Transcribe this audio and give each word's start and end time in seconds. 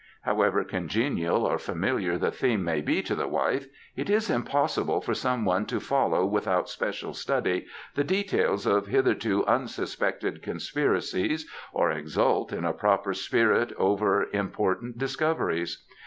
However 0.23 0.63
congenial 0.63 1.45
or 1.45 1.57
famUiar 1.57 2.19
the 2.19 2.31
theme 2.31 2.63
may 2.63 2.81
be 2.81 3.03
to 3.03 3.13
the 3.13 3.27
wife, 3.27 3.67
it 3.95 4.09
is 4.09 4.31
impossible 4.31 4.99
for 4.99 5.13
anyone 5.31 5.67
to 5.67 5.79
follow 5.79 6.25
without 6.25 6.67
special 6.67 7.13
study 7.13 7.67
the 7.93 8.03
details 8.03 8.65
of 8.65 8.87
hitherto 8.87 9.45
unsuspected 9.45 10.41
conspiracies, 10.41 11.47
or 11.71 11.91
exult 11.91 12.51
in 12.51 12.65
a 12.65 12.73
proper 12.73 13.13
spirit 13.13 13.73
over 13.73 14.27
important 14.33 14.97
discoveries. 14.97 15.85